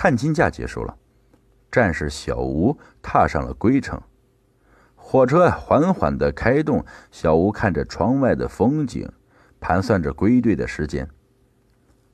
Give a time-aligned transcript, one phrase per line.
[0.00, 0.96] 探亲假结束了，
[1.72, 4.00] 战士小吴踏上了归程。
[4.94, 9.10] 火车缓缓的开动，小吴看着窗外的风景，
[9.58, 11.08] 盘算着归队的时间。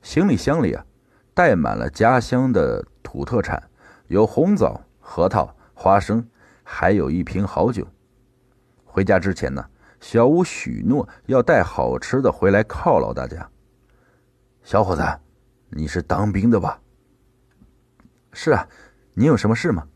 [0.01, 0.83] 行李箱里啊，
[1.35, 3.61] 带满了家乡的土特产，
[4.07, 6.27] 有红枣、核桃、花生，
[6.63, 7.85] 还有一瓶好酒。
[8.83, 9.63] 回家之前呢，
[9.99, 13.47] 小吴许诺要带好吃的回来犒劳大家。
[14.63, 15.03] 小伙子，
[15.69, 16.81] 你是当兵的吧？
[18.35, 18.67] 是啊，
[19.15, 19.87] 你有什么事吗？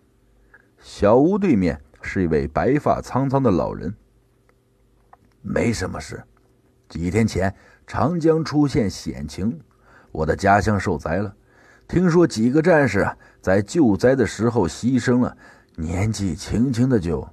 [0.79, 1.79] 小吴对面。
[2.01, 3.93] 是一位白发苍苍的老人。
[5.41, 6.23] 没什么事，
[6.87, 7.53] 几天前
[7.85, 9.59] 长江出现险情，
[10.13, 11.35] 我的家乡受灾了。
[11.89, 13.05] 听说几个战士
[13.41, 15.37] 在救灾的时候牺牲了，
[15.75, 17.27] 年纪轻轻的就……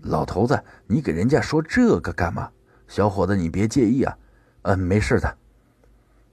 [0.00, 2.50] 老头子，你给人家说这个干嘛？
[2.88, 4.16] 小伙子，你别介意啊。
[4.62, 5.36] 嗯，没事的。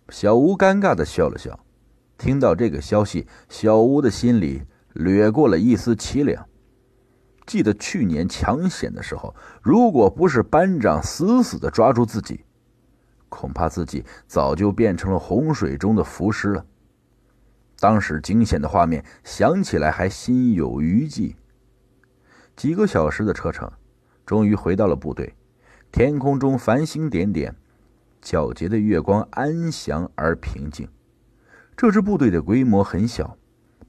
[0.07, 1.59] 小吴尴尬的笑了笑。
[2.19, 4.61] 听到这个消息，小吴的心里
[4.93, 6.45] 掠过了一丝凄凉。
[7.47, 12.43] 记得去年抢险的时候，如果不是班长死死的抓住自己，
[13.29, 16.65] 恐怕自己早就变成了洪水中的浮尸了。
[17.79, 21.37] 当时惊险的画面想起来还心有余悸。
[22.57, 23.71] 几个小时的车程，
[24.25, 25.33] 终于回到了部队。
[25.89, 27.55] 天空中繁星点点，
[28.21, 30.87] 皎洁的月光安详而平静。
[31.79, 33.37] 这支部队的规模很小，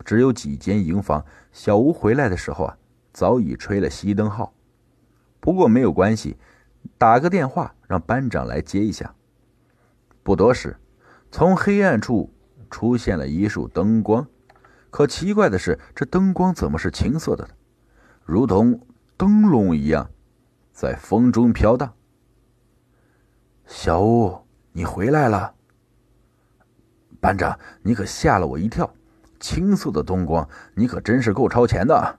[0.04, 1.26] 只有几间营房。
[1.50, 2.78] 小吴回来的时候啊。
[3.12, 4.54] 早已吹了熄灯号，
[5.40, 6.36] 不过没有关系，
[6.96, 9.12] 打个电话让班长来接一下。
[10.22, 10.76] 不多时，
[11.32, 12.32] 从黑暗处
[12.70, 14.24] 出现了一束灯光，
[14.90, 17.48] 可奇怪的是，这灯光怎么是青色的，
[18.22, 20.08] 如同灯笼一样，
[20.72, 21.92] 在风中飘荡。
[23.66, 24.38] 小吴，
[24.70, 25.56] 你回来了。
[27.20, 28.90] 班长，你可吓了我一跳，
[29.38, 32.18] 青色的灯光，你可真是够超前的。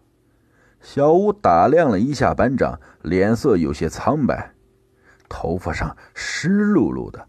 [0.80, 4.54] 小吴打量了一下班长，脸色有些苍白，
[5.28, 7.28] 头发上湿漉漉的。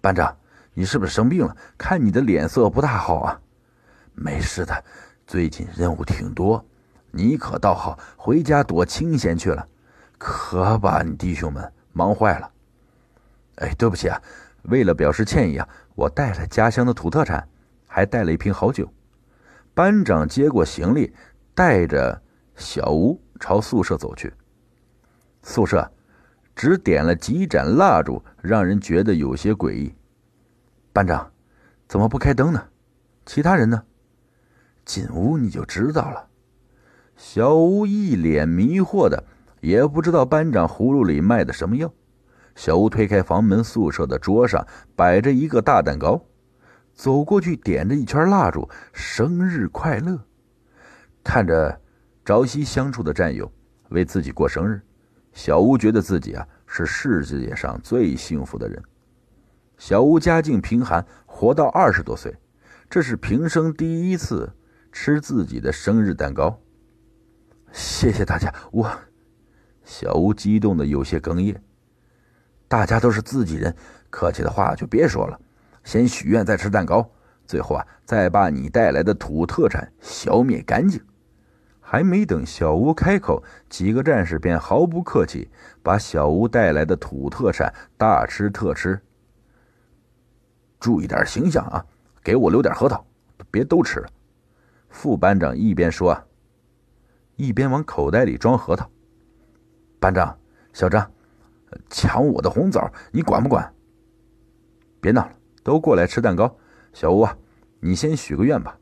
[0.00, 0.36] 班长，
[0.74, 1.56] 你是不是生病了？
[1.76, 3.40] 看你的脸色不大好啊。
[4.14, 4.84] 没事的，
[5.26, 6.64] 最近任务挺多。
[7.10, 9.66] 你可倒好，回家躲清闲去了，
[10.18, 12.50] 可把你弟兄们忙坏了。
[13.56, 14.20] 哎，对不起啊，
[14.68, 17.48] 为了表示歉意啊，我带了家乡的土特产，
[17.86, 18.88] 还带了一瓶好酒。
[19.74, 21.12] 班长接过行李，
[21.54, 22.22] 带着。
[22.56, 24.34] 小吴朝宿舍走去。
[25.44, 25.88] 宿舍
[26.56, 29.94] 只点了几盏蜡烛，让人觉得有些诡异。
[30.92, 31.30] 班长，
[31.86, 32.60] 怎么不开灯呢？
[33.24, 33.80] 其他人呢？
[34.84, 36.26] 进屋你就知道了。
[37.16, 39.22] 小吴一脸迷惑的，
[39.60, 41.92] 也不知道班长葫芦里卖的什么药。
[42.58, 46.20] 小吴推开房门，宿舍的桌上摆着一个大蛋糕，
[46.92, 50.18] 走过去点着一圈蜡烛，生日快乐。
[51.22, 51.80] 看着。
[52.24, 53.50] 朝夕相处的战友
[53.88, 54.82] 为自己过生日，
[55.32, 58.82] 小吴觉得自己啊是世界上最幸福的人。
[59.78, 62.36] 小吴家境贫寒，活到二十多岁，
[62.90, 64.52] 这是平生第一次
[64.92, 66.60] 吃自己的生日蛋糕。
[67.72, 68.90] 谢谢大家，我
[69.84, 71.62] 小吴激动的有些哽咽。
[72.68, 73.74] 大家都是自己人，
[74.10, 75.40] 客气的话就别说了。
[75.84, 77.10] 先许愿，再吃蛋糕，
[77.46, 81.02] 最后啊再把你带来的土特产消灭干净。
[81.80, 85.50] 还没等小吴开口，几个战士便毫不客气
[85.82, 89.00] 把小吴带来的土特产大吃特吃。
[90.78, 91.82] 注意点形象啊，
[92.22, 93.02] 给我留点核桃，
[93.50, 94.08] 别都吃了。
[94.90, 96.22] 副班长一边说，
[97.36, 98.90] 一边往口袋里装核桃。
[99.98, 100.38] 班长，
[100.74, 101.10] 小张，
[101.90, 103.72] 抢我的红枣，你管不管？
[105.00, 106.56] 别闹了，都过来吃蛋糕。
[106.92, 107.36] 小吴啊，
[107.80, 108.78] 你先许个愿吧。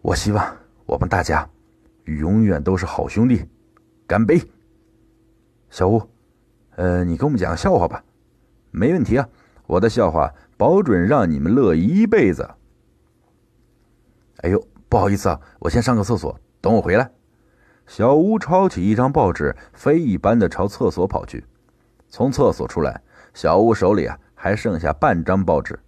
[0.00, 0.56] 我希望
[0.86, 1.48] 我们大家。
[2.04, 3.46] 永远都是好兄弟，
[4.08, 4.42] 干杯！
[5.70, 6.02] 小吴，
[6.74, 8.04] 呃，你给我们讲个笑话吧。
[8.72, 9.28] 没问题啊，
[9.68, 12.50] 我的笑话保准让你们乐一辈子。
[14.38, 17.08] 哎呦，不好意思啊，我先上个厕所，等我回来。
[17.86, 21.44] 小吴抄起一张报纸，飞一般的朝厕所跑去。
[22.12, 23.00] 从厕所出来，
[23.32, 25.80] 小吴手里啊还剩下半张报纸。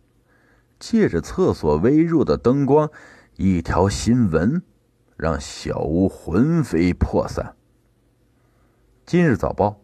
[0.81, 2.91] 借着厕所微弱的灯光，
[3.37, 4.63] 一条新闻。
[5.19, 7.55] 让小吴魂飞魄散。
[9.05, 9.81] 今日早报：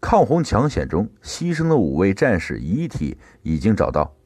[0.00, 4.16] 抗洪抢险中牺牲的五位战士遗体已经找到，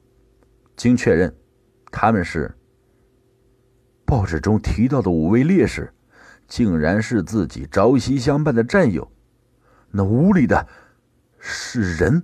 [0.76, 1.34] 经确认，
[1.90, 2.54] 他们是
[4.04, 5.92] 报纸中提到的五位烈士，
[6.46, 9.10] 竟然是自己朝夕相伴的战友。
[9.96, 10.67] 那屋里的
[11.38, 12.20] 是人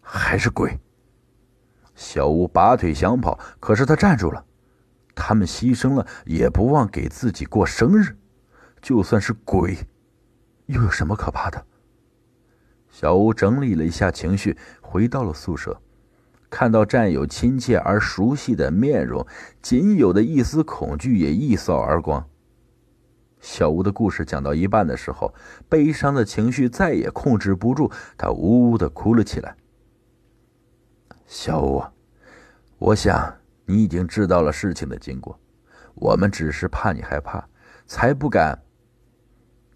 [0.00, 0.80] 还是鬼？
[1.94, 4.42] 小吴拔腿想跑，可是他站住了。
[5.14, 8.16] 他们牺牲了，也不忘给自己过生日。
[8.80, 9.76] 就算是鬼，
[10.64, 11.62] 又有什么可怕的？
[12.90, 15.78] 小吴整理了一下情绪，回到了宿舍，
[16.48, 19.26] 看到战友亲切而熟悉的面容，
[19.60, 22.26] 仅有的一丝恐惧也一扫而光。
[23.56, 25.32] 小吴的故事讲到一半的时候，
[25.66, 29.56] 悲伤的情绪再也控制不住，他呜呜的哭了起来。
[31.26, 31.82] 小吴，
[32.76, 35.40] 我想你已经知道了事情的经过，
[35.94, 37.48] 我们只是怕你害怕，
[37.86, 38.62] 才不敢。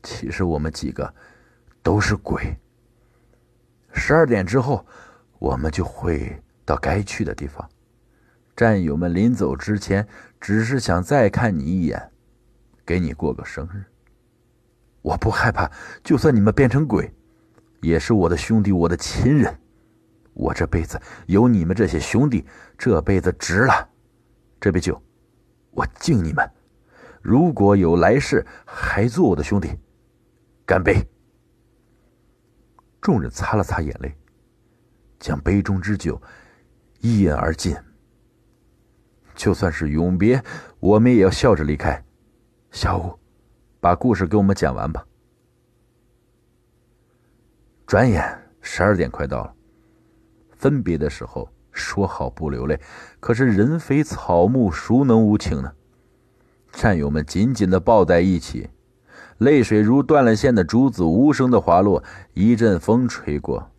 [0.03, 1.15] 其实我们几个
[1.83, 2.55] 都是鬼。
[3.95, 4.85] 十二点之后，
[5.39, 7.67] 我们就会到该去的地方。
[8.55, 10.07] 战友们临走之前，
[10.39, 12.13] 只是想再看你一眼，
[12.91, 13.85] 给你过个生日。
[15.01, 15.71] 我不害怕，
[16.03, 17.09] 就算你们变成鬼，
[17.83, 19.57] 也是我的兄弟，我的亲人。
[20.35, 22.45] 我这辈子有你们这些兄弟，
[22.77, 23.89] 这辈子值了。
[24.61, 25.01] 这杯酒，
[25.71, 26.51] 我敬你们。
[27.23, 29.71] 如果有来世，还做我的兄弟，
[30.67, 31.01] 干杯！
[33.01, 34.13] 众人擦了擦眼泪，
[35.21, 36.21] 将杯中之酒
[36.99, 37.77] 一饮而尽。
[39.37, 40.43] 就算是永别，
[40.81, 42.05] 我们也要笑着离开。
[42.71, 43.19] 小五，
[43.81, 45.05] 把故事给我们讲完吧。
[47.85, 48.23] 转眼
[48.61, 49.55] 十二点快到了。
[50.53, 52.81] 分别的时候说好不流泪，
[53.19, 55.73] 可是人非草木，孰能无情呢？
[56.71, 58.71] 战友们紧紧的抱在一起，
[59.39, 62.05] 泪水如断了线的珠子，无声的滑落。
[62.35, 63.71] 一阵风吹过，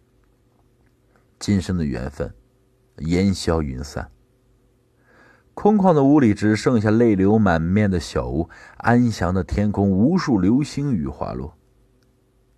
[1.40, 2.34] 今生的缘分
[2.98, 4.12] 烟消云散。
[5.54, 8.50] 空旷的屋里只剩下泪流满面的小屋。
[8.78, 11.56] 安详的天空，无数流星雨滑落，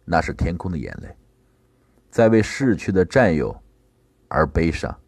[0.06, 1.16] 那是天空的眼泪，
[2.10, 3.56] 在为逝去的战友。
[4.36, 5.00] 而悲伤。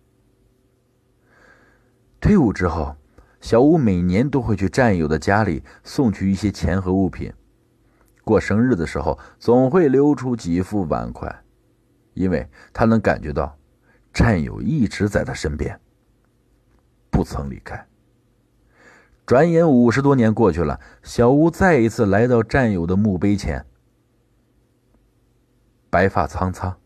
[2.22, 2.96] 退伍之后，
[3.42, 7.34] 小吴每年都会去战友的家里送去一些钱和物品。
[8.24, 11.36] 过生日的时候，总会留出几副碗筷，
[12.14, 13.58] 因为他能感觉到
[14.14, 15.80] 战友一直在他身边，
[17.16, 17.88] 不曾离开。
[19.26, 23.66] 转眼五十多年过去了，小吴再一次来到战友的墓碑前，
[25.90, 26.78] 白发苍苍。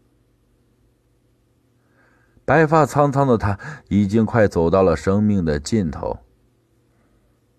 [2.45, 6.19] 白发苍苍的他，已经快走到了生命的尽头。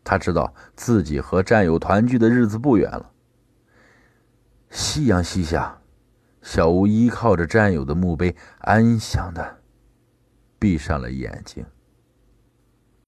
[0.05, 3.11] 他知道自己和战友团聚的日子不远了。
[4.71, 5.81] 夕阳西下，
[6.41, 9.59] 小吴依靠着战友的墓碑，安详的
[10.59, 11.67] 闭上了眼睛。